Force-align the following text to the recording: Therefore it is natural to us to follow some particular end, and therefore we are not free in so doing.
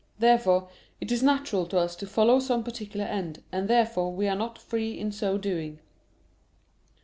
Therefore 0.17 0.67
it 0.99 1.11
is 1.11 1.21
natural 1.21 1.67
to 1.67 1.77
us 1.77 1.95
to 1.97 2.07
follow 2.07 2.39
some 2.39 2.63
particular 2.63 3.05
end, 3.05 3.43
and 3.51 3.67
therefore 3.67 4.11
we 4.11 4.27
are 4.27 4.35
not 4.35 4.57
free 4.57 4.97
in 4.97 5.11
so 5.11 5.37
doing. 5.37 5.77